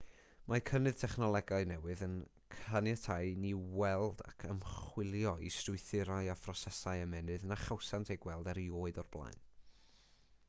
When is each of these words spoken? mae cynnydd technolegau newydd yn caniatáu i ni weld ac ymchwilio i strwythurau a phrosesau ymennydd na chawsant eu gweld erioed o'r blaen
mae 0.51 0.61
cynnydd 0.67 0.95
technolegau 0.99 1.65
newydd 1.71 1.99
yn 2.05 2.13
caniatáu 2.53 3.27
i 3.33 3.35
ni 3.43 3.51
weld 3.81 4.23
ac 4.31 4.45
ymchwilio 4.53 5.33
i 5.47 5.51
strwythurau 5.57 6.29
a 6.35 6.37
phrosesau 6.45 7.03
ymennydd 7.09 7.45
na 7.53 7.59
chawsant 7.67 8.11
eu 8.15 8.17
gweld 8.25 8.49
erioed 8.55 8.99
o'r 9.03 9.13
blaen 9.17 9.37